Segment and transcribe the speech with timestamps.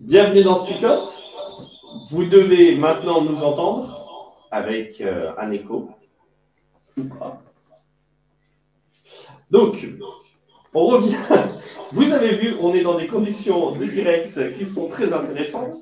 [0.00, 1.04] Bienvenue dans Speakot.
[2.08, 5.90] Vous devez maintenant nous entendre avec euh, un écho.
[9.50, 9.86] Donc,
[10.72, 11.14] on revient.
[11.92, 15.74] Vous avez vu, on est dans des conditions de direct qui sont très intéressantes,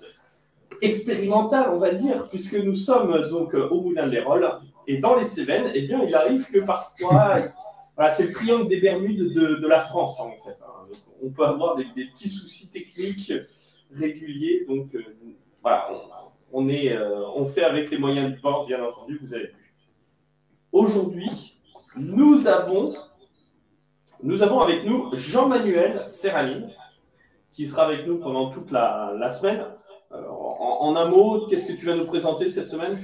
[0.83, 4.51] expérimentales, on va dire, puisque nous sommes donc euh, au Moulin de l'Hérole.
[4.89, 7.37] Et dans les Cévennes, eh bien, il arrive que parfois,
[8.11, 10.59] c'est le triangle des Bermudes de, la France, en fait.
[10.61, 10.89] Hein.
[11.23, 13.33] on peut avoir des petits soucis techniques
[13.91, 14.65] régulier.
[14.67, 15.03] Donc euh,
[15.63, 15.91] voilà,
[16.53, 19.75] on, est, euh, on fait avec les moyens du port, bien entendu, vous avez vu.
[20.73, 21.59] Aujourd'hui,
[21.97, 22.95] nous avons,
[24.23, 26.71] nous avons avec nous Jean-Manuel Serraline,
[27.51, 29.65] qui sera avec nous pendant toute la, semaine.
[30.13, 32.97] Euh, en, un mot, qu'est-ce que tu vas nous présenter cette semaine?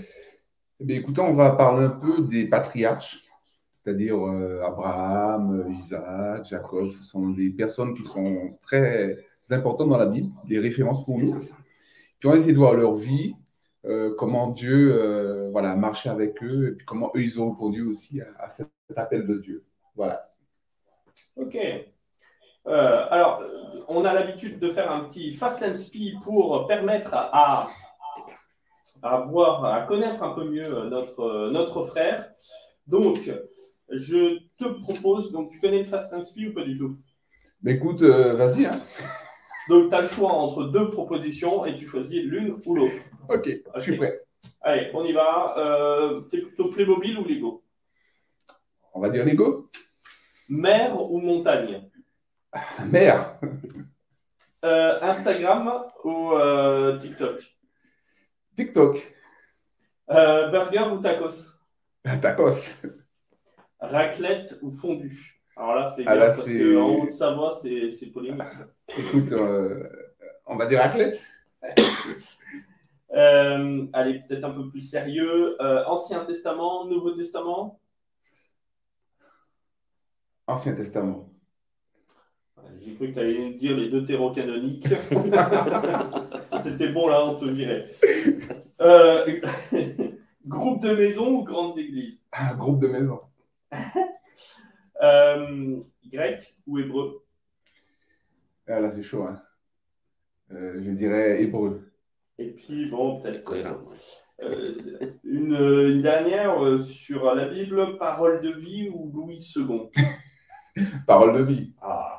[0.86, 3.24] Eh écoutez, on va parler un peu des patriarches,
[3.72, 4.16] c'est-à-dire
[4.64, 6.90] Abraham, Isaac, Jacob.
[6.90, 9.16] Ce sont des personnes qui sont très
[9.52, 11.30] importantes dans la Bible, des références pour nous.
[12.18, 13.34] Puis on va essayer de voir leur vie,
[13.86, 17.82] euh, comment Dieu euh, voilà, marchait avec eux, et puis comment eux, ils ont répondu
[17.82, 19.64] aussi à, cet appel de Dieu.
[19.94, 20.22] Voilà.
[21.36, 21.56] Ok.
[22.66, 23.42] Euh, alors,
[23.88, 27.68] on a l'habitude de faire un petit fast and speed pour permettre à,
[29.02, 32.30] à, voir, à connaître un peu mieux notre, notre frère.
[32.86, 33.30] Donc,
[33.90, 36.96] je te propose, donc tu connais le fast and speed ou pas du tout?
[37.66, 38.64] Écoute, vas-y.
[38.64, 38.80] Hein.
[39.68, 42.94] Donc, tu as le choix entre deux propositions et tu choisis l'une ou l'autre.
[43.28, 44.20] Ok, je suis prêt.
[44.60, 45.54] Allez, on y va.
[45.58, 47.64] Euh, tu es plutôt Playmobil ou Lego?
[48.92, 49.70] On va dire Lego.
[50.48, 51.88] Mer ou montagne?
[52.86, 53.38] Mer.
[54.64, 57.42] Euh, Instagram ou euh, TikTok?
[58.56, 59.14] TikTok.
[60.08, 61.58] burger ou tacos?
[62.20, 62.82] Tacos.
[63.80, 65.33] Raclette ou fondue?
[65.56, 68.42] Alors là, c'est ah parce qu'en haut de Savoie, c'est polémique.
[68.98, 69.88] Écoute, euh,
[70.46, 71.24] on va dire athlète.
[73.14, 75.56] euh, allez, peut-être un peu plus sérieux.
[75.62, 77.78] Euh, Ancien Testament, Nouveau Testament?
[80.48, 81.28] Ancien Testament.
[82.80, 84.88] J'ai cru que tu allais nous dire les deux terreaux canoniques.
[86.58, 87.84] C'était bon, là, on te virait.
[90.44, 92.20] Groupe de maison ou grandes églises?
[92.32, 93.20] Ah, Groupe de maison.
[95.02, 97.24] Euh, grec ou hébreu?
[98.66, 99.24] Ah, Là, c'est chaud.
[99.24, 99.40] Hein.
[100.52, 101.90] Euh, je dirais hébreu.
[102.38, 103.52] Et puis, bon, peut-être
[104.42, 109.90] euh, une, dernière sur la Bible, parole de vie ou Louis II
[111.06, 111.72] Parole de vie.
[111.80, 112.14] Ah.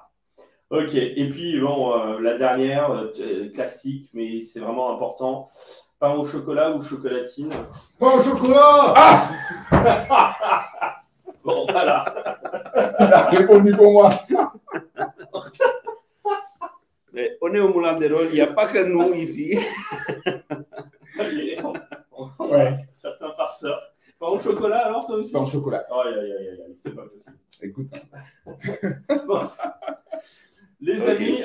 [0.71, 5.47] Ok, et puis bon, euh, la dernière, euh, classique, mais c'est vraiment important.
[5.99, 7.49] Pain au chocolat ou chocolatine?
[7.99, 9.29] Pain au chocolat Ah
[11.43, 12.05] Bon, voilà.
[12.75, 14.09] Il a répondu pour moi.
[17.13, 19.57] Mais on est au Moulin des Rôles, il n'y a pas que nous ici.
[22.39, 22.85] Ouais.
[22.89, 23.81] Certains farceurs.
[24.19, 25.85] Pain au chocolat alors, toi aussi Pain au chocolat.
[25.91, 27.37] Oh, aïe, aïe, aïe, aïe, aïe, c'est pas possible.
[27.61, 27.87] Écoute,
[30.81, 31.07] Les Ok.
[31.09, 31.41] amis,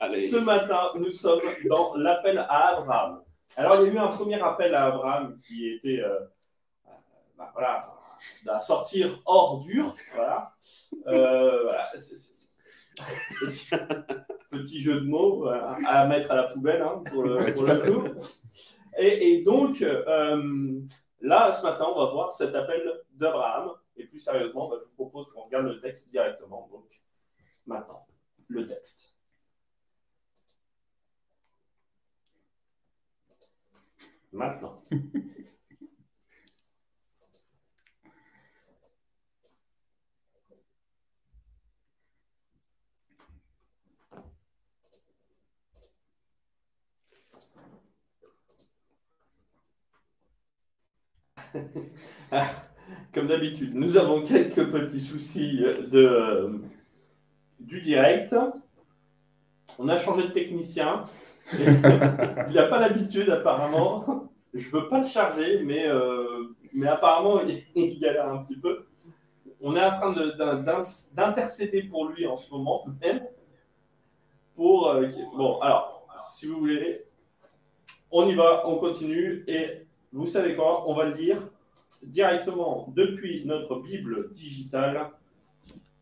[0.00, 0.28] Allez.
[0.28, 3.22] ce matin, nous sommes dans l'appel à Abraham.
[3.56, 6.18] Alors, il y a eu un premier appel à Abraham qui était euh,
[6.86, 6.90] euh,
[7.36, 7.92] bah, voilà,
[8.46, 9.94] à sortir hors dur.
[10.14, 10.54] Voilà.
[11.06, 11.90] Euh, voilà,
[13.38, 13.70] Petit,
[14.50, 17.64] petit jeu de mots voilà, à mettre à la poubelle hein, pour le, Ouais, pour
[17.64, 18.04] coup.
[18.98, 20.80] Et, et donc, euh,
[21.20, 22.82] là, ce matin, on va voir cet appel
[23.12, 23.72] d'Abraham.
[23.96, 26.68] Et plus sérieusement, bah, je vous propose qu'on regarde le texte directement.
[26.72, 27.00] Donc,
[27.66, 28.06] maintenant,
[28.48, 29.14] le texte.
[34.32, 34.74] Maintenant.
[53.12, 56.52] Comme d'habitude, nous avons quelques petits soucis de, euh,
[57.60, 58.34] du direct.
[59.78, 61.04] On a changé de technicien.
[61.58, 64.28] il n'a pas l'habitude, apparemment.
[64.54, 67.40] Je ne veux pas le charger, mais, euh, mais apparemment,
[67.74, 68.86] il, galère un petit peu.
[69.60, 70.80] On est en train de- d'in- d'in-
[71.14, 73.22] d'intercéder pour lui en ce moment, même.
[74.54, 75.06] Pour, euh,
[75.36, 77.04] bon, alors, si vous voulez,
[78.10, 79.44] on y va, on continue.
[79.46, 81.38] Et vous savez quoi On va le dire
[82.02, 85.10] directement depuis notre Bible digitale.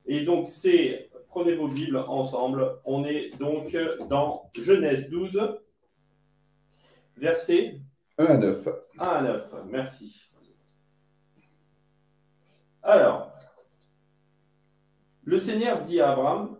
[0.06, 2.78] Et donc, c'est, prenez vos Bibles ensemble.
[2.84, 3.76] On est donc
[4.08, 5.58] dans Genèse 12,
[7.16, 7.80] verset
[8.18, 8.68] 1 à 9.
[8.98, 9.54] 1 à 9.
[9.68, 10.30] Merci.
[12.82, 13.32] Alors,
[15.24, 16.56] le Seigneur dit à Abraham,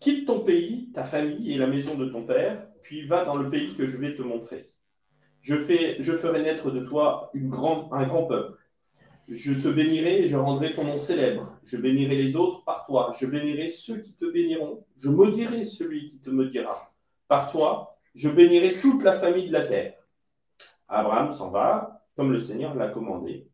[0.00, 3.48] quitte ton pays, ta famille et la maison de ton père, puis va dans le
[3.48, 4.66] pays que je vais te montrer.
[5.42, 8.60] Je, ferai naître de toi un grand peuple.
[9.28, 11.56] Je te bénirai et je rendrai ton nom célèbre.
[11.62, 13.12] Je bénirai les autres par toi.
[13.18, 14.84] Je bénirai ceux qui te béniront.
[14.98, 16.92] Je maudirai celui qui te maudira.
[17.28, 19.94] Par toi, je bénirai toute la famille de la terre.
[20.88, 23.46] Abraham s'en va, comme le Seigneur l'a commandé,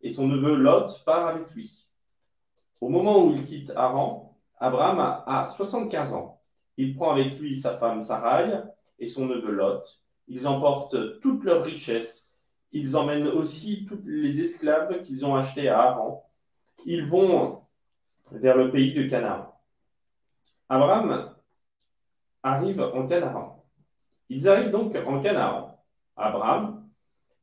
[0.00, 1.86] et son neveu Lot part avec lui.
[2.80, 6.40] Au moment où il quitte Haran, Abraham a, a 75 ans.
[6.78, 8.62] Il prend avec lui sa femme Sarai
[8.98, 9.82] et son neveu Lot.
[10.28, 12.36] Ils emportent toutes leurs richesses.
[12.72, 16.30] Ils emmènent aussi tous les esclaves qu'ils ont achetés à Haran.
[16.84, 17.62] Ils vont
[18.30, 19.54] vers le pays de Canaan.
[20.68, 21.34] Abraham
[22.42, 23.64] arrive en Canaan.
[24.28, 25.78] Ils arrivent donc en Canaan.
[26.16, 26.88] Abraham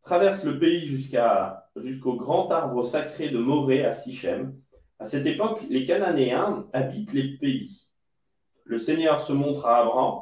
[0.04, 4.56] traverse le pays jusqu'à, jusqu'au grand arbre sacré de Morée à Sichem.
[5.00, 7.90] À cette époque, les Cananéens habitent les pays.
[8.64, 10.22] Le Seigneur se montre à Abraham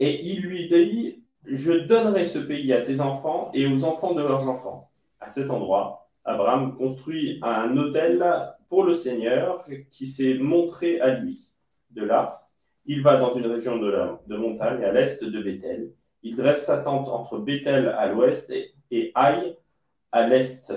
[0.00, 4.22] et il lui dit Je donnerai ce pays à tes enfants et aux enfants de
[4.22, 4.90] leurs enfants.
[5.20, 8.24] À cet endroit, Abraham construit un autel
[8.68, 11.50] pour le Seigneur qui s'est montré à lui.
[11.90, 12.46] De là,
[12.84, 15.92] il va dans une région de, montagne à l'est de Bethel.
[16.22, 20.72] Il dresse sa tente entre Bethel à l'ouest et, et à l'est.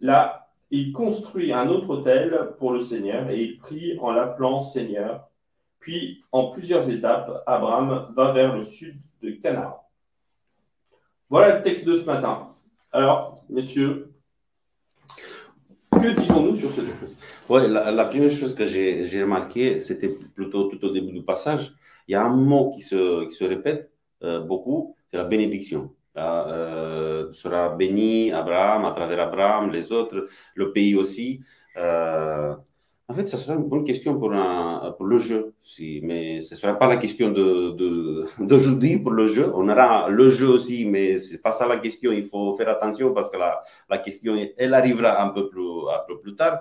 [0.00, 5.28] Là, il construit un autre autel pour le Seigneur et il prie en l'appelant Seigneur.
[5.78, 9.79] Puis, en plusieurs étapes, Abraham va vers le sud de Canaan.
[11.30, 12.48] Voilà le texte de ce matin.
[12.90, 14.12] Alors, messieurs,
[15.92, 17.24] que disons-nous sur ce texte?
[17.48, 21.72] Ouais, la, première chose que j'ai remarqué, c'était plutôt tout au début du passage.
[22.08, 23.92] Il y a un mot qui se, qui se répète
[24.24, 25.94] euh, beaucoup, c'est la bénédiction.
[26.16, 31.44] Là, euh, sera béni Abraham, à travers Abraham, les autres, le pays aussi.
[31.76, 32.56] Euh,
[33.10, 36.78] en fait, ça sera une bonne question pour, le jeu, si, mais ce ne sera
[36.78, 37.76] pas la question d'aujourd'hui
[38.38, 39.50] de, d'aujourd'hui pour le jeu.
[39.52, 42.12] On aura le jeu aussi, mais ce n'est pas ça la question.
[42.12, 46.02] Il faut faire attention parce que la, la question, elle arrivera un peu plus, un
[46.06, 46.60] peu plus tard.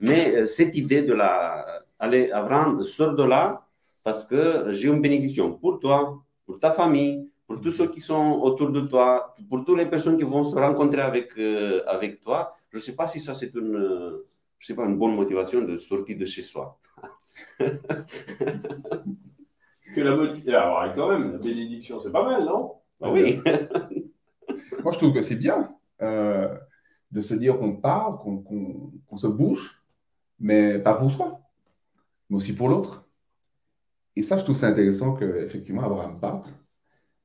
[0.00, 1.64] Mais euh, cette idée de la.
[2.00, 3.64] Allez, Abraham, sors de là
[4.02, 8.40] parce que j'ai une bénédiction pour toi, pour ta famille, pour tous ceux qui sont
[8.42, 12.56] autour de toi, pour toutes les personnes qui vont se rencontrer avec, euh, avec toi.
[12.70, 14.18] Je ne sais pas si ça, c'est une,
[14.64, 16.80] je sais pas, une bonne motivation de sortir de chez soi.
[19.94, 22.76] Que la moti- Alors, quand même, la bénédiction, c'est pas mal, non?
[23.02, 23.38] Ah oui,
[24.82, 26.56] Moi, je trouve que c'est bien euh,
[27.12, 29.82] de se dire qu'on parle, qu'on qu'on- qu'on se bouge,
[30.40, 31.40] mais pas pour soi,
[32.30, 33.06] mais aussi pour l'autre.
[34.16, 36.54] Et ça, je trouve ça intéressant qu'effectivement, Abraham parte.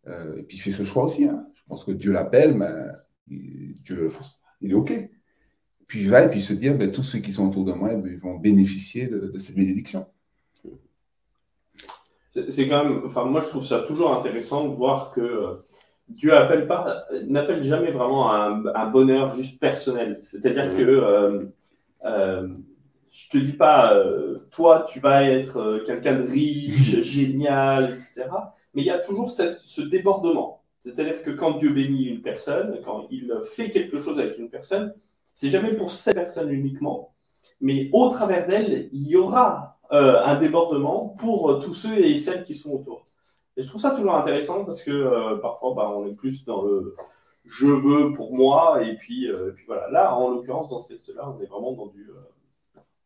[0.07, 1.23] Euh, et puis, il fait ce choix aussi.
[1.25, 1.47] Hein.
[1.53, 2.73] Je pense que Dieu l'appelle, mais
[3.27, 4.07] Dieu,
[4.59, 4.91] il est OK.
[5.89, 7.73] Puis il va et puis il se dit, ben, tous ceux qui sont autour de
[7.73, 10.05] moi ben, ils vont bénéficier de, cette bénédiction.
[12.47, 15.55] C'est quand même, enfin, moi je trouve ça toujours intéressant de voir que euh,
[16.07, 20.19] Dieu appelle pas, n'appelle jamais vraiment un, un, bonheur juste personnel.
[20.21, 21.45] C'est-à-dire que euh,
[22.05, 22.47] euh,
[23.11, 28.25] je te dis pas, euh, toi, tu vas être euh, quelqu'un de riche, génial, etc.
[28.73, 30.63] Mais il y a toujours cette, ce débordement.
[30.79, 34.93] C'est-à-dire que quand Dieu bénit une personne, quand il fait quelque chose avec une personne,
[35.39, 37.13] c'est jamais pour cette personne uniquement,
[37.61, 42.43] mais au travers d'elle, il y aura euh, un débordement pour tous ceux et celles
[42.43, 43.05] qui sont autour.
[43.55, 46.95] Et je trouve ça toujours intéressant parce que parfois, bah, on est plus dans le
[47.45, 49.27] je veux pour moi, et puis,
[49.65, 49.89] voilà.
[49.89, 52.07] Là, en l'occurrence, dans ce texte-là, on est vraiment dans du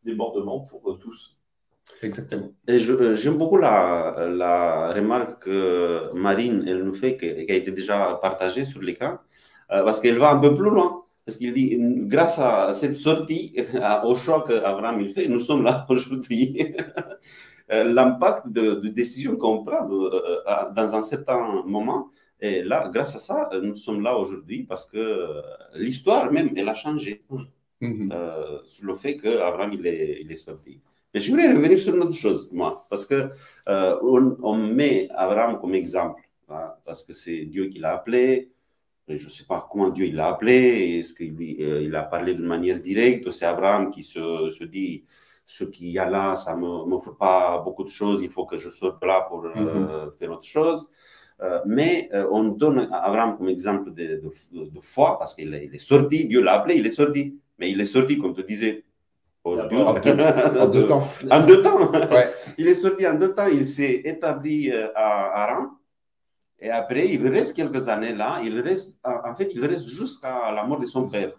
[0.04, 1.38] débordement pour euh, tous.
[2.02, 2.52] Exactement.
[2.68, 8.20] Et euh, j'aime beaucoup la, remarque que Marine elle nous fait, qui, a été déjà
[8.22, 9.18] partagée sur l'écran,
[9.72, 11.03] euh, parce qu'elle va un peu plus loin.
[11.26, 11.78] Parce qu'il dit,
[12.08, 13.56] grâce à cette sortie,
[14.04, 16.76] au choix qu'Abraham il fait, nous sommes là aujourd'hui.
[17.70, 22.10] L'impact de, de décision qu'on prend dans un certain moment,
[22.42, 25.42] et là, grâce à ça, nous sommes là aujourd'hui parce que
[25.76, 27.24] l'histoire même, elle a changé.
[27.84, 28.12] Mhm.
[28.14, 30.80] Euh, sur le fait qu'Abraham, il est, il est sorti.
[31.14, 33.30] Mais je voulais revenir sur une autre chose, moi, parce que
[33.68, 38.53] euh, on, met Abraham comme exemple, hein, parce que c'est Dieu qui l'a appelé.
[39.08, 42.34] Je ne sais pas comment Dieu il l'a appelé, est-ce qu'il euh, il a parlé
[42.34, 45.04] d'une manière directe, c'est Abraham qui se, se, dit
[45.46, 48.58] ce qu'il y a là, ça ne m'offre pas beaucoup de choses, il faut que
[48.58, 50.12] je sorte là pour mhm.
[50.18, 50.90] faire autre chose.
[51.66, 56.42] mais on donne Abraham comme exemple de, de, foi parce qu'il est, est sorti, Dieu
[56.42, 57.38] l'a appelé, il est sorti.
[57.60, 58.84] Mais il est sorti, comme te disais,
[59.46, 59.56] en,
[60.68, 61.04] deux, temps.
[61.30, 61.92] En deux temps.
[62.58, 63.48] Il est sorti en deux temps.
[63.48, 65.68] Il s'est établi euh, à Aran.
[66.64, 68.42] Et après, il reste quelques années là.
[68.42, 71.34] Il reste, en fait, il reste jusqu'à la mort de son père.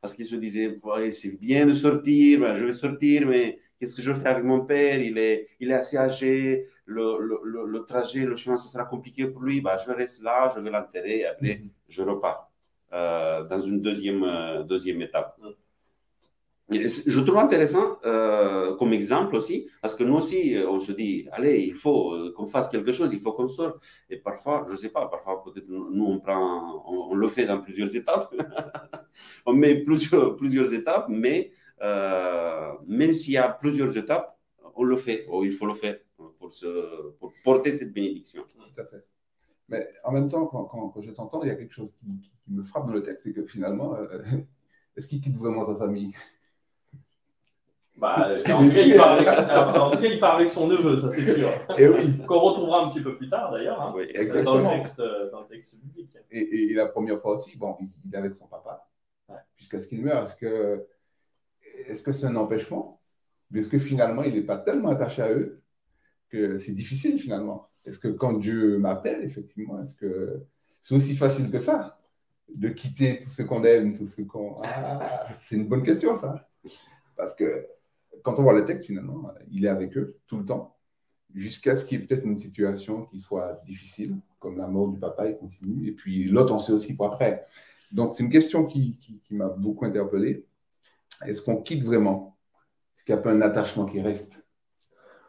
[0.00, 0.80] Parce qu'il se disait,
[1.12, 4.66] c'est bien de sortir, ben, je vais sortir, mais qu'est-ce que je fais avec mon
[4.66, 4.98] père?
[5.00, 9.28] Il est, il est assez âgé, le, le, le, trajet, le chemin, ça sera compliqué
[9.28, 9.60] pour lui.
[9.60, 11.70] Ben, je reste là, je vais l'enterrer, et après, mm-hmm.
[11.88, 12.50] je repars.
[12.92, 15.38] Euh, dans une deuxième, euh, deuxième étape.
[16.70, 21.60] Je trouve intéressant euh, comme exemple aussi, parce que nous aussi, on se dit, allez,
[21.60, 23.82] il faut qu'on fasse quelque chose, il faut qu'on sorte.
[24.10, 28.34] Et parfois, je ne sais pas, parfois peut-être nous, on, le fait dans plusieurs étapes.
[29.46, 34.38] on met plusieurs, plusieurs étapes, mais même s'il y a plusieurs étapes,
[34.74, 35.98] on le fait, ou il faut le faire
[37.18, 38.44] pour, porter cette bénédiction.
[38.46, 39.04] Tout à fait.
[39.68, 42.62] Mais en même temps, quand, quand, je t'entends, il y a quelque chose qui, me
[42.62, 44.22] frappe dans le texte, c'est que finalement, euh,
[44.96, 46.14] est-ce qu'il quitte vraiment sa famille?
[47.98, 51.34] Bah, en, tout cas, il part avec, en il part avec son neveu, ça c'est
[51.34, 51.48] sûr.
[51.76, 52.18] Et oui.
[52.26, 53.92] Qu'on retrouvera un petit peu plus tard d'ailleurs, hein,
[54.44, 55.02] dans, le texte,
[55.32, 56.10] dans le texte biblique.
[56.30, 58.88] Et, et, la première fois aussi, bon, il est avec son papa,
[59.56, 60.22] jusqu'à ce qu'il meure.
[60.22, 60.86] Est-ce que
[61.88, 63.00] est-ce que c'est un empêchement?
[63.54, 65.62] Est-ce que finalement, il n'est pas tellement attaché à eux
[66.28, 67.68] que c'est difficile finalement?
[67.84, 70.44] Est-ce que quand Dieu m'appelle, effectivement, est-ce que
[70.82, 71.98] c'est aussi facile que ça
[72.54, 74.60] de quitter tout ce qu'on aime, tout ce qu'on.
[74.62, 76.48] Ah, c'est une bonne question, ça.
[77.16, 77.66] Parce que
[78.22, 80.76] quand on voit le texte, finalement, il est avec eux tout le temps,
[81.34, 84.98] jusqu'à ce qu'il y ait peut-être une situation qui soit difficile, comme la mort du
[84.98, 85.88] papa, il continue.
[85.88, 87.44] Et puis l'autre, on sait aussi pour après.
[87.92, 88.98] Donc, c'est une question qui,
[89.30, 90.46] m'a beaucoup interpellé.
[91.26, 92.36] Est-ce qu'on quitte vraiment?
[92.94, 94.46] Est-ce qu'il n'y a pas un attachement qui reste?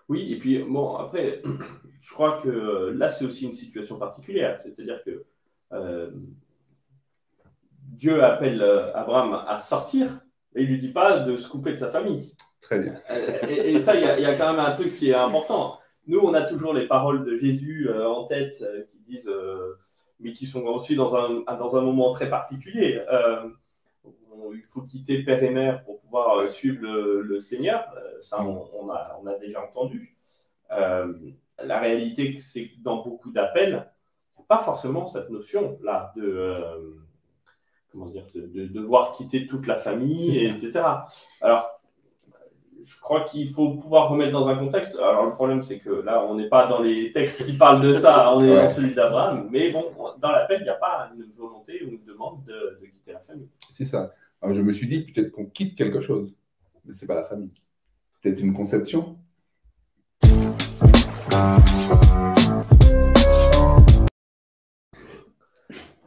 [0.08, 1.42] Oui, et puis, bon, après,
[2.02, 4.60] je crois que euh, là, c'est aussi une situation particulière.
[4.60, 5.26] C'est-à-dire que
[5.72, 6.12] euh,
[7.82, 10.22] Dieu appelle euh, Abraham à sortir,
[10.56, 12.34] et il ne lui dit pas de se couper de sa famille.
[12.62, 12.94] Très bien.
[13.48, 15.80] et, ça, il y, a quand même un truc qui est important.
[16.08, 19.32] Nous, on a toujours les paroles de Jésus en tête qui disent,
[20.20, 23.02] mais qui sont aussi dans un, dans un moment très particulier.
[24.54, 27.86] il faut quitter père et mère pour pouvoir suivre le, Seigneur.
[28.20, 30.18] ça, on, a, on, a, déjà entendu
[31.64, 33.90] la réalité, c'est que dans beaucoup d'appels,
[34.48, 36.96] pas forcément cette notion-là de, euh,
[37.92, 40.82] comment dire, de, devoir quitter toute la famille, etc.
[41.42, 41.79] Alors,
[42.84, 44.96] je crois qu'il faut pouvoir remettre dans un contexte.
[44.96, 47.94] Alors, le problème, c'est que là, on n'est pas dans les textes qui parlent de
[47.94, 49.48] ça, on est dans celui d'Abraham.
[49.52, 49.86] Mais bon,
[50.20, 53.50] dans l'appel, il n'y a pas une volonté ou une demande de, quitter la famille.
[53.72, 54.14] C'est ça.
[54.42, 56.36] Alors, je me suis dit peut-être qu'on quitte quelque chose,
[56.86, 57.54] mais ce n'est pas la famille.
[58.22, 59.18] Peut-être une conception.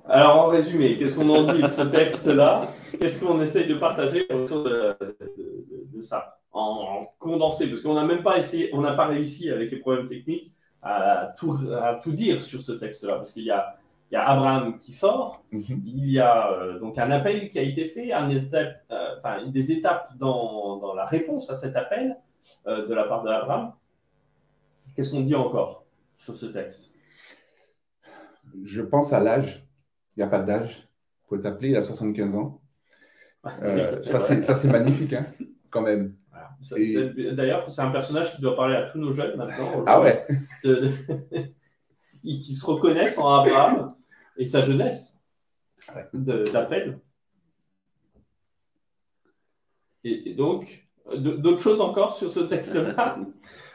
[0.08, 2.68] Alors, en résumé, qu'est-ce qu'on en dit de ce texte-là?
[3.00, 4.94] Qu'est-ce qu'on essaye de partager autour de,
[6.02, 6.41] ça?
[6.52, 10.08] En, condensé, parce qu'on n'a même pas essayé, on n'a pas réussi avec les problèmes
[10.08, 13.76] techniques à tout, à tout dire sur ce texte-là, parce qu'il y a,
[14.10, 15.82] il y a Abraham qui sort, Mhm.
[15.86, 19.46] il y a euh, donc un appel qui a été fait, un étape, euh, enfin,
[19.46, 22.18] des étapes dans, dans la réponse à cet appel
[22.66, 23.72] euh, de la part d'Abraham.
[24.94, 26.92] Qu'est-ce qu'on dit encore sur ce texte?
[28.62, 29.66] Je pense à l'âge.
[30.14, 30.88] Il n'y a pas d'âge.
[31.22, 32.60] Vous pouvez t'appeler, il a 75 ans.
[34.02, 35.26] Ça, c'est magnifique, hein,
[35.70, 36.14] quand même.
[37.32, 39.82] D'ailleurs, c'est un personnage qui doit parler à tous nos jeunes maintenant.
[39.86, 40.26] Ah ouais,
[40.64, 40.90] de- de-
[42.22, 43.94] qui qui se reconnaissent en Abraham
[44.36, 45.18] et sa jeunesse
[45.94, 46.06] Ouais.
[46.12, 46.98] d'appel.
[50.04, 53.18] Et, et donc, d'autres choses encore sur ce texte-là?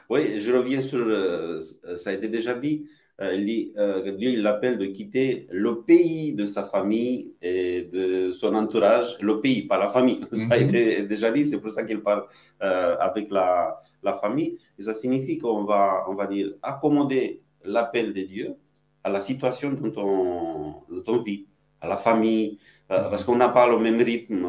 [0.09, 1.59] Oui, je reviens sur, euh,
[1.97, 2.87] ça a été déjà dit,
[3.21, 7.89] euh, il dit euh, que Dieu l'appelle de quitter le pays de sa famille et
[7.91, 10.21] de son entourage, le pays, pas la famille.
[10.31, 10.63] Ça a Mhm.
[10.69, 12.25] été déjà dit, c'est pour ça qu'il parle
[12.61, 14.57] euh, avec la, la famille.
[14.77, 18.55] Et ça signifie qu'on va, on va dire, accommoder l'appel de Dieu
[19.03, 21.45] à la situation dont on, dont on vit,
[21.81, 22.59] à la famille,
[22.89, 23.09] Mhm.
[23.09, 24.47] parce qu'on n'a pas le même rythme,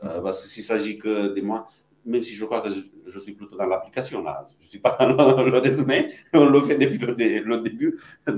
[0.00, 1.66] parce que s'il s'agit que de moi,
[2.04, 4.78] même si je crois que je, je suis plutôt dans l'application, là, je ne suis
[4.78, 7.98] pas dans le, résumé, on le fait depuis le, dé- le début.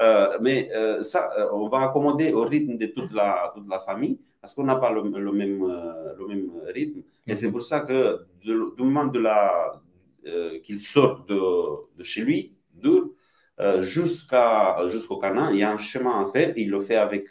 [0.00, 3.80] Euh, mais euh, ça, euh, on va accommoder au rythme de toute la, toute la
[3.80, 5.58] famille, parce qu'on n'a pas le, le même,
[6.18, 7.02] le même rythme.
[7.26, 9.72] Et c'est pour ça que de- du moment de la,
[10.26, 13.10] euh, qu'il sort de, de chez lui, d'Ur,
[13.78, 17.30] jusqu'à, jusqu'au Canaan, il y a un chemin à faire, et il le fait avec,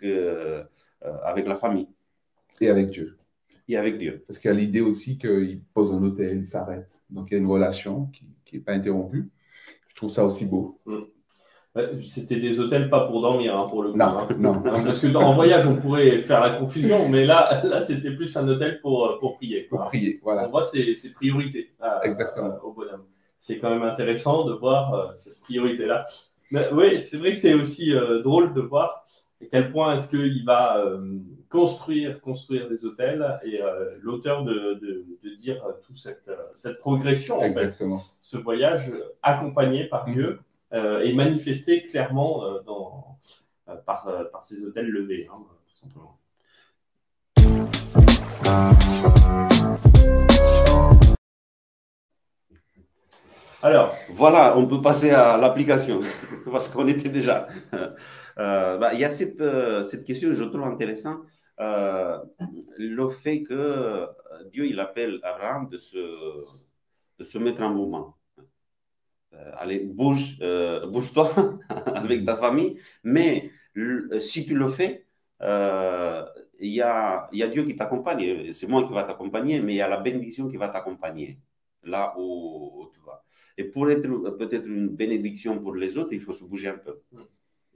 [1.23, 1.87] avec la famille
[2.61, 3.17] et avec Dieu.
[3.67, 4.23] Et avec Dieu.
[4.27, 7.01] Parce qu'il y a l'idée aussi qu'il pose un hôtel, il s'arrête.
[7.09, 9.29] Donc il y a une relation qui n'est pas interrompue.
[9.89, 10.77] Je trouve ça aussi beau.
[11.75, 13.97] Ouais, C'était des hôtels pas pour dormir, hein, pour le coup.
[13.97, 14.27] Non, hein.
[14.39, 14.61] non.
[14.63, 18.47] Parce que en voyage, on pourrait faire la confusion, mais là, là c'était plus un
[18.47, 19.63] hôtel pour, pour prier.
[19.63, 20.47] Pour prier, On voilà.
[20.47, 22.47] voit ses, ses priorités à- Exactement.
[22.51, 23.03] à- au bonhomme.
[23.39, 26.05] C'est quand même intéressant de voir euh, cette priorité-là.
[26.49, 29.05] Mais oui, c'est vrai que c'est aussi euh, drôle de voir
[29.41, 31.19] à quel point est-ce qu'il va euh,
[31.49, 36.35] construire, construire des hôtels et euh, l'auteur de, de, de dire euh, toute cette, euh,
[36.55, 37.83] cette progression, en fait,
[38.19, 40.13] ce voyage accompagné par Mhm.
[40.13, 40.39] Dieu
[40.73, 43.17] euh, et manifesté clairement euh, dans,
[43.69, 45.37] euh, par, euh, par ces hôtels levés, hein,
[45.69, 46.17] tout simplement.
[53.63, 55.99] Alors, Voilà, on peut passer à l'application,
[56.51, 57.47] parce qu'on était déjà.
[58.39, 61.21] Euh, bah, il y a cette, euh, cette question, je trouve intéressant,
[61.59, 62.19] euh,
[62.77, 64.07] le fait que
[64.51, 68.15] Dieu, il appelle Abraham de se, mettre en mouvement.
[69.57, 70.39] Allez, bouge,
[70.87, 71.29] bouge-toi
[71.85, 73.51] avec ta famille, mais
[74.19, 75.05] si tu le fais,
[75.41, 78.51] il y, a, Dieu qui t'accompagne.
[78.53, 81.39] C'est moi qui va t'accompagner, mais il y a la bénédiction qui va t'accompagner
[81.83, 83.23] là où tu vas.
[83.57, 87.01] Et pour être peut-être une bénédiction pour les autres, il faut se bouger un peu.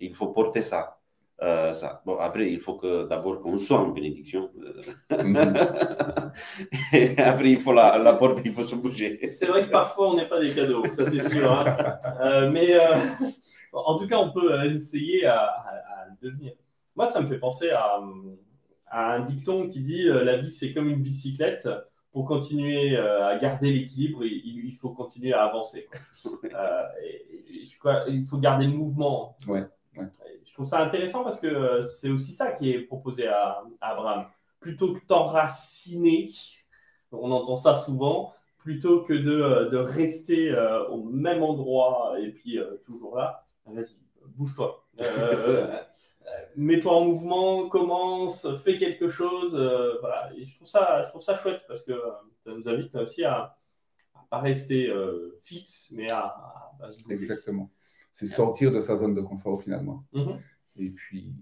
[0.01, 0.97] Il faut porter ça.
[1.41, 2.01] Euh, ça.
[2.05, 4.51] Bon, après, il faut que d'abord qu'on soit une bénédiction.
[5.09, 5.53] Mhm.
[6.93, 9.19] Et après, il faut la, la porter, il faut se bouger.
[9.27, 11.51] c'est vrai que parfois on n'est pas des cadeaux, ça c'est sûr.
[11.51, 11.65] hein.
[12.21, 12.95] Euh, mais euh,
[13.73, 16.53] en tout cas, on peut essayer à, à- à le devenir.
[16.95, 17.99] Moi, ça me fait penser à,
[18.87, 21.67] à un dicton qui dit euh, la vie c'est comme une bicyclette.
[22.13, 25.87] Pour continuer euh, à garder l'équilibre, il, il faut continuer à avancer.
[25.89, 26.31] quoi.
[26.53, 29.37] Euh, et- et je crois- il faut garder le mouvement.
[29.47, 29.63] Ouais,
[30.51, 33.91] Je trouve ça intéressant parce que euh, c'est aussi ça qui est proposé à, à
[33.93, 34.25] Abraham.
[34.59, 36.27] Plutôt que t'enraciner,
[37.13, 42.59] on entend ça souvent, plutôt que de, euh, rester euh, au même endroit et puis
[42.83, 43.95] toujours là, vas-y,
[44.35, 44.85] bouge-toi.
[46.57, 49.51] Mets-toi en mouvement, commence, fais quelque chose.
[50.01, 50.31] voilà.
[50.37, 51.93] Je trouve ça, je trouve ça chouette parce que
[52.43, 53.55] ça nous invite aussi à
[54.15, 54.93] ne pas rester
[55.39, 56.35] fixe, mais à-
[56.81, 57.15] à se bouger.
[57.15, 57.69] Exactement.
[58.13, 60.03] C'est sortir de sa zone de confort finalement.
[60.13, 60.39] Mhm.
[60.77, 61.33] Et puis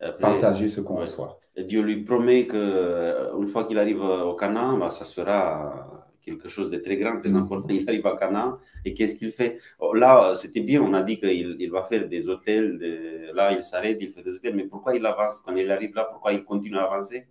[0.00, 1.02] Après, partager ce qu'on Ouais.
[1.02, 1.38] reçoit.
[1.56, 6.78] Dieu lui promet qu'une fois qu'il arrive au Canaan, bah, ça sera quelque chose de
[6.78, 7.36] très grand, très Mhm.
[7.36, 7.68] important.
[7.70, 9.58] Il arrive à Canaan et qu'est-ce qu'il fait?
[9.78, 12.78] Oh, Là, c'était bien, on a dit qu'il il va faire des hôtels.
[12.78, 14.54] de- Là, il s'arrête, il fait des hôtels.
[14.56, 15.38] Mais pourquoi il avance?
[15.44, 17.26] Quand il arrive là, pourquoi il continue à avancer?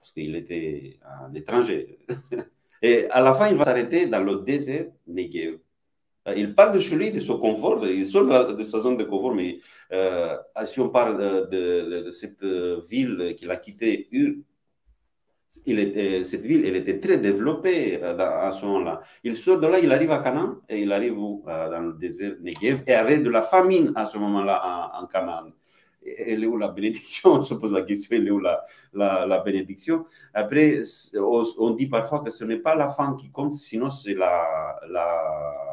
[0.00, 1.98] Parce qu'il était un étranger.
[2.82, 5.58] et à la fin, il va s'arrêter dans le désert Negev.
[6.36, 9.34] Il parle de chez lui, de son confort, il sort de, sa zone de confort,
[9.34, 9.58] mais
[9.92, 14.08] euh, si on parle de, cette euh, ville qu'il a quittée,
[15.66, 19.00] était, cette ville, était très développée euh, à ce moment-là.
[19.24, 21.16] Il sort de là, il arrive à Canaan, et il arrive
[21.48, 25.06] Euh, dans le désert Negev, et avec de la famine à ce moment-là en, en
[25.06, 25.50] Canaan.
[26.18, 29.26] Elle est où la bénédiction On se pose la question, elle est où la, la,
[29.26, 30.80] la bénédiction Après,
[31.16, 34.78] on, on, dit parfois que ce n'est pas la fin qui compte, sinon c'est la,
[34.90, 35.06] la,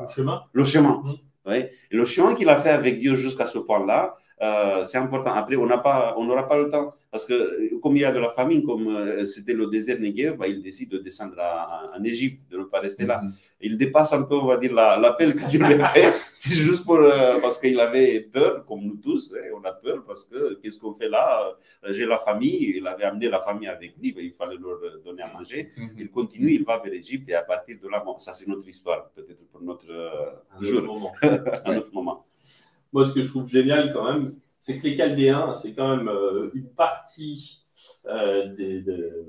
[0.01, 1.01] Le chemin le chemin.
[1.03, 1.13] Mm.
[1.47, 1.65] Oui.
[1.91, 5.33] Le chemin qu'il a fait avec Dieu jusqu'à ce point-là, euh, c'est important.
[5.33, 8.31] Après, on n'aura pas le temps parce que euh, comme il y a de la
[8.31, 12.51] famine, comme euh, c'était le désert Negev, bah, il décide de descendre à- en Égypte,
[12.51, 13.21] de ne pas rester là.
[13.21, 13.33] Mhm.
[13.67, 16.11] Il dépasse un peu, on va dire, la- l'appel que Dieu lui a fait.
[16.33, 20.03] C'est juste pour, euh, parce qu'il avait peur, comme nous tous, hein, on a peur
[20.09, 21.25] parce que qu'est-ce qu'on fait là?
[21.83, 24.79] Euh, J'ai la famille, il avait amené la famille avec lui, bah, il fallait leur
[25.03, 25.71] donner à manger.
[25.77, 25.89] Mhm.
[25.97, 28.67] Il continue, il va vers l'Égypte et à partir de là, bon, ça c'est notre
[28.67, 31.11] histoire, peut-être pour notre euh, Un jour, moment.
[31.65, 32.25] un autre moment.
[32.93, 36.07] Moi, ce que je trouve génial quand même, c'est que les Chaldéens, c'est quand même
[36.07, 37.61] euh, une partie
[38.57, 39.25] des, de-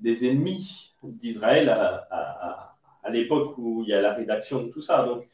[0.00, 2.71] des ennemis d'Israël à, à- à-
[3.02, 5.04] à l'époque où il y a la rédaction de tout ça.
[5.04, 5.26] Donc,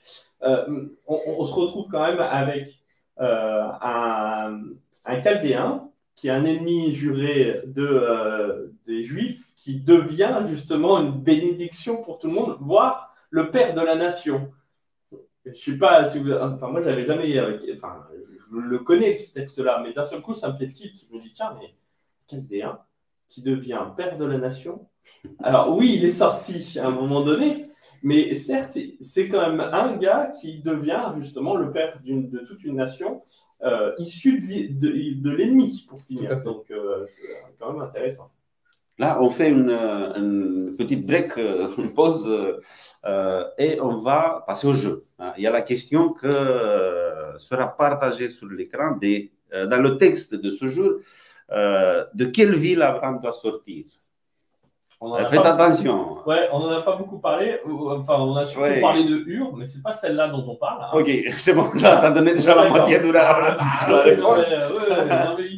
[0.43, 2.79] euh, on, se retrouve quand même avec
[3.21, 4.61] euh, un,
[5.05, 12.03] un Chaldéen qui est un ennemi juré euh, des Juifs, qui devient justement une bénédiction
[12.03, 14.51] pour tout le monde, voire le père de la nation.
[15.45, 17.41] Je suis pas, si vous- enfin moi j'avais jamais,
[17.73, 20.95] enfin je, le connais ce texte-là, mais d'un seul coup ça me fait tilt.
[21.09, 21.75] Je me dis tiens mais
[22.29, 22.79] Chaldéen
[23.29, 24.87] qui devient père de la nation.
[25.43, 27.69] Alors oui il est sorti à un moment donné,
[28.03, 32.63] mais certes c'est quand même un gars qui devient justement le père d'une- de toute
[32.65, 33.23] une nation
[33.65, 36.43] euh, issue de, de- de l'ennemi pour finir.
[36.45, 38.31] Donc euh, c'est quand même intéressant.
[39.01, 42.29] Là, on fait une, une petite break, euh, une pause,
[43.07, 45.05] euh, et on va passer au jeu.
[45.21, 45.33] hein.
[45.37, 46.29] Il y a la question que
[47.39, 50.93] sera partagée sur l'écran des- dans le texte de ce jour.
[51.53, 53.85] Euh, de quelle ville Abraham doit sortir?
[55.01, 56.19] A Faites pas- attention.
[56.27, 57.61] Ouais, on n'en a pas beaucoup parlé.
[57.65, 58.81] Enfin, on a surtout Ouais.
[58.81, 60.83] parlé de Ur, mais c'est pas celle-là dont on parle.
[60.83, 60.89] hein.
[60.93, 61.09] Ok,
[61.39, 64.17] c'est bon, là, tu as donné déjà la moitié de la, Ah, la euh,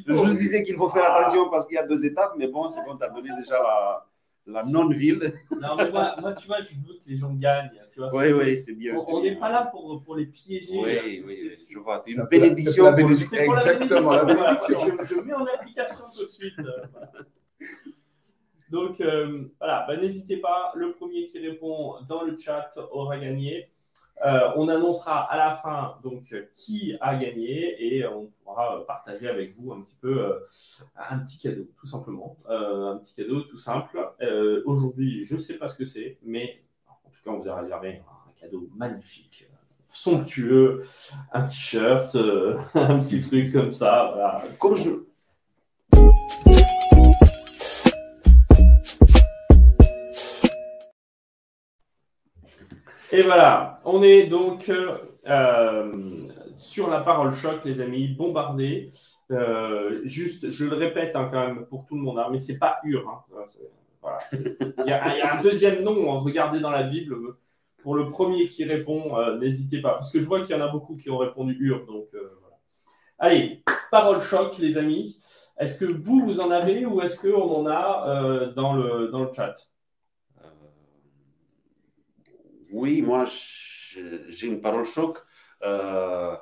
[0.08, 2.84] Je disais qu'il faut faire attention parce qu'il y a deux étapes, mais bon, c'est
[2.84, 4.04] bon, tu as donné déjà la,
[4.52, 5.20] la non-ville.
[5.50, 7.70] Non, mais moi, moi, tu vois, je veux que les gens gagnent.
[7.92, 8.96] Tu vois, Oui, oui, c'est bien.
[9.08, 10.72] On n'est pas là pour, pour les piéger.
[10.74, 12.02] Oui, C'est- oui, c'est- oui, c'est- je vois.
[12.06, 12.72] C'est Une la- bénédiction.
[12.84, 13.36] c'est la pour- bénédiction.
[13.38, 14.66] C'est pour la Exactement, la bénédiction.
[14.66, 14.96] bénédiction.
[14.96, 16.58] Voilà, je, je mets en application tout de suite.
[16.58, 16.86] euh.
[18.70, 20.72] Donc, euh, voilà, bah, n'hésitez pas.
[20.76, 23.68] Le premier qui répond dans le chat aura gagné.
[24.24, 28.84] Euh, on annoncera à la fin donc euh, qui a gagné et on pourra euh,
[28.84, 30.38] partager avec vous un petit peu euh,
[31.08, 32.36] un petit cadeau, tout simplement.
[32.50, 33.98] Euh, un petit cadeau tout simple.
[34.20, 37.48] Euh, Aujourd'hui, je ne sais pas ce que c'est, mais en tout cas, on vous
[37.48, 39.48] a réservé un cadeau magnifique,
[39.86, 40.80] somptueux,
[41.32, 44.10] un t-shirt, euh, un petit truc comme ça.
[44.14, 44.42] Voilà.
[44.58, 44.90] Comme je,
[53.12, 54.96] Et voilà, on est donc euh,
[55.26, 55.92] euh,
[56.58, 58.90] sur la parole choc, les amis, bombardés.
[59.32, 62.58] Euh, juste, je le répète hein, quand même pour tout le monde, hein, mais c'est
[62.58, 63.08] pas Ur.
[63.08, 63.24] hein.
[64.00, 67.16] Voilà, Il y, a un deuxième nom, hein, regardez dans la Bible.
[67.82, 69.06] Pour le premier qui répond,
[69.38, 71.86] n'hésitez pas, parce que je vois qu'il y en a beaucoup qui ont répondu Ur.
[71.86, 72.58] Donc, voilà.
[73.18, 75.16] Allez, parole choc, les amis.
[75.58, 79.32] Est-ce que vous, vous en avez ou est-ce qu'on en a dans, le, dans le
[79.34, 79.54] chat
[80.42, 80.48] Euh,
[82.72, 85.18] Oui, moi, j'ai une parole choc.
[85.62, 86.36] Euh,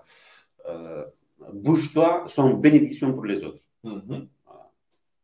[0.67, 1.05] euh,
[1.53, 3.63] Bouge-toi, une bénédiction pour les autres.
[3.85, 4.29] Mhm.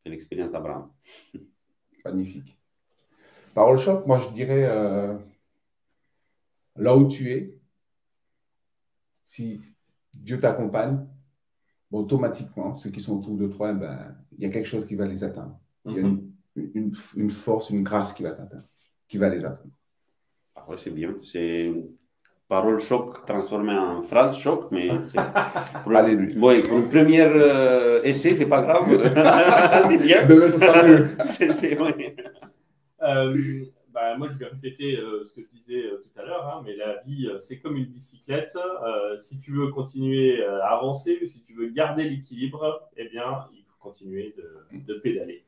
[0.03, 0.90] C'est l'expérience d'Abraham.
[2.05, 2.57] Magnifique.
[3.55, 5.17] Parole choc, moi je dirais euh,
[6.77, 7.57] là où tu es,
[9.25, 9.61] si
[10.12, 11.07] Dieu t'accompagne,
[11.90, 14.97] bon, automatiquement, ceux qui sont autour de toi, ben, il y a quelque chose qui
[14.97, 15.59] va les atteindre.
[15.87, 16.33] Il y a Mhm.
[16.57, 18.67] une, une- une force, une grâce qui va t'atteindre,
[19.09, 19.73] qui va les atteindre.
[20.57, 21.14] Ah ouais, c'est bien.
[21.23, 21.73] C'est
[22.49, 25.19] parole choc transformée en phrase choc, mais c'est.
[25.83, 26.35] Pour, Alléluia.
[26.38, 28.87] Oui, pour le premier euh, essai, c'est pas grave.
[29.88, 30.27] c'est bien.
[30.27, 31.09] Demain, ce sera mieux.
[31.25, 32.17] C'est, c'est, oui.
[33.03, 33.35] Euh,
[33.95, 36.62] bah, moi, je vais répéter euh, ce que je disais euh, tout à l'heure, hein,
[36.64, 38.57] mais la vie, euh, c'est comme une bicyclette.
[38.57, 43.09] Euh, si tu veux continuer euh, à avancer, ou si tu veux garder l'équilibre, eh
[43.09, 45.45] bien, il faut continuer de, de pédaler.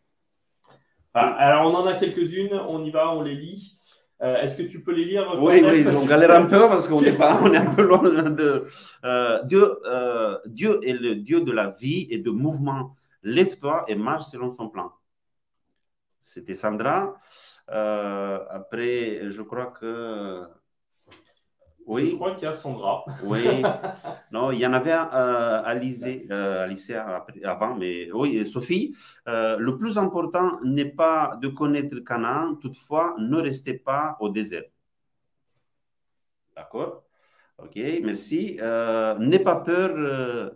[1.13, 3.79] Alors, on en a quelques-unes, on y va, on les lit.
[4.23, 6.89] Euh, Est-ce que tu peux les lire Oui, oui, parce on galère un peu parce
[6.89, 8.67] qu'on est, pas, on est un peu loin de.
[9.05, 12.97] Euh, Dieu, euh, Dieu est le Dieu de la vie et de mouvement.
[13.23, 14.93] Lève-toi et marche selon son plan.
[16.23, 17.21] C'était Sandra.
[17.69, 20.45] Après, je crois que.
[21.89, 23.05] Je Oui, crois qu'il y a Sandra.
[23.25, 23.63] oui.
[24.33, 26.69] Non, il y en avait euh, Alizé, euh,
[27.45, 28.95] avant, mais oui, et Sophie.
[29.29, 34.65] euh, le plus important n'est pas de connaître Canaan, toutefois, ne restez pas au désert.
[36.57, 37.05] D'accord
[37.59, 38.59] Ok, merci.
[38.61, 39.91] Euh, N'aie pas peur.
[39.97, 40.51] euh,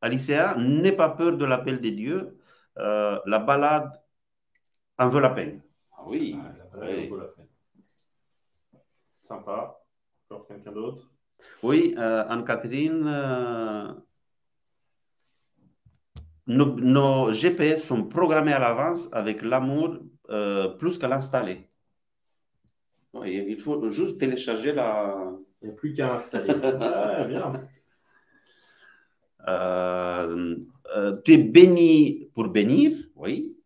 [0.00, 2.38] Alicia, n'aie pas peur de l'appel de Dieu.
[2.78, 3.90] Euh, la balade
[4.98, 5.62] en veut la peine.
[5.92, 7.48] Ah oui, la balade en vaut la peine.
[9.22, 9.76] Sympa.
[10.48, 11.10] Quelqu'un d'autre?
[11.62, 13.92] Oui, euh, Anne-Catherine, euh,
[16.46, 19.98] nos, GPS sont programmés à l'avance avec l'amour
[20.78, 21.68] plus qu'à l'installer.
[23.24, 25.32] Il faut juste télécharger la.
[25.62, 26.52] Il n'y a plus qu'à installer.
[26.80, 27.52] ah, bien.
[29.48, 30.56] Euh,
[30.96, 33.56] euh, tu es béni pour bénir, oui.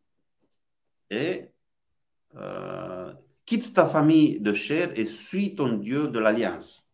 [1.11, 1.47] Et euh,
[3.51, 6.89] quitte ta famille de chair et suis ton Dieu de l'alliance.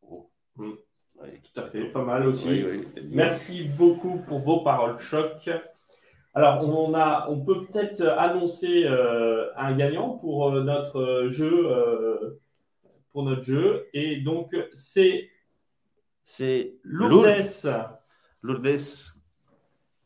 [0.00, 0.30] Oh.
[0.56, 0.70] Mm.
[1.18, 2.64] tout à fait, pas mal aussi.
[3.10, 5.50] Merci beaucoup pour vos paroles choc.
[6.32, 12.40] Alors, on, a, on peut peut-être annoncer un gagnant pour notre jeu,
[13.12, 13.86] pour notre jeu.
[13.92, 15.28] Et donc, c'est
[16.22, 17.44] c'est Lourdes.
[18.40, 18.78] Lourdes.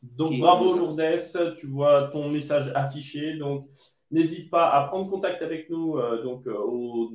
[0.02, 3.36] Donc bravo Lourdes, tu vois ton message affiché.
[3.36, 3.68] Donc
[4.10, 7.10] n'hésite pas à prendre contact avec nous euh, donc, euh, au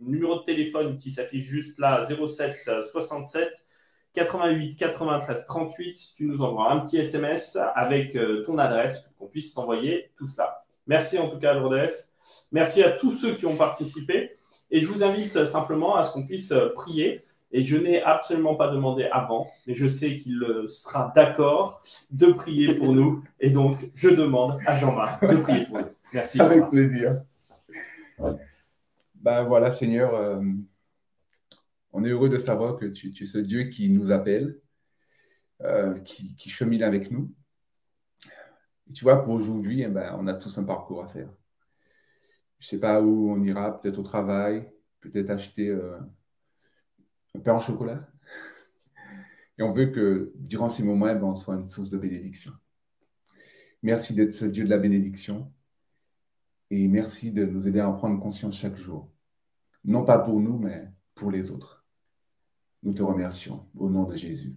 [0.00, 3.50] numéro de téléphone qui s'affiche juste là 07 67
[4.14, 5.98] 88 93 38.
[6.16, 10.26] Tu nous envoies un petit SMS avec euh, ton adresse pour qu'on puisse t'envoyer tout
[10.26, 10.60] cela.
[10.86, 11.86] Merci en tout cas Lourdes.
[12.50, 14.32] Merci à tous ceux qui ont participé.
[14.70, 17.22] Et je vous invite simplement à ce qu'on puisse prier.
[17.54, 22.74] Et je n'ai absolument pas demandé avant, mais je sais qu'il sera d'accord de prier
[22.74, 23.22] pour nous.
[23.40, 25.91] Et donc, je demande à Jean-Marc de prier pour nous.
[26.12, 26.40] Merci.
[26.40, 27.22] Avec plaisir.
[29.14, 30.42] Ben voilà, Seigneur, euh,
[31.92, 34.60] on est heureux de savoir que tu, es ce Dieu qui nous appelle,
[35.62, 37.32] euh, qui, chemine avec nous.
[38.88, 41.32] Et tu vois, pour aujourd'hui, eh ben, on a tous un parcours à faire.
[42.58, 44.68] Je ne sais pas où on ira, peut-être au travail,
[45.00, 45.68] peut-être acheter.
[45.68, 45.98] Euh,
[47.34, 48.08] un pain en chocolat.
[49.58, 52.52] Et on veut que durant ces moments, eh ben, on soit une source de bénédiction.
[53.82, 55.52] Merci d'être ce Dieu de la bénédiction.
[56.74, 59.10] Et merci de nous aider à en prendre conscience chaque jour.
[59.84, 61.86] Non pas pour nous, mais pour les autres.
[62.82, 64.56] Nous te remercions au nom de Jésus.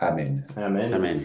[0.00, 0.44] Amen.
[0.56, 0.92] Amen.
[0.92, 1.22] Amen.